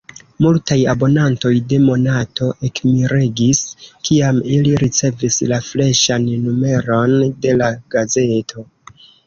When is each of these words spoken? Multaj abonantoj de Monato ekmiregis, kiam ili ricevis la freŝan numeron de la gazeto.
Multaj 0.43 0.77
abonantoj 0.93 1.51
de 1.73 1.77
Monato 1.83 2.47
ekmiregis, 2.69 3.61
kiam 4.09 4.41
ili 4.57 4.75
ricevis 4.85 5.39
la 5.55 5.63
freŝan 5.69 6.29
numeron 6.49 7.17
de 7.47 7.57
la 7.63 7.73
gazeto. 7.97 8.71